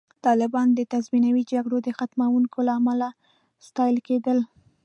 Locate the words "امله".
2.79-3.09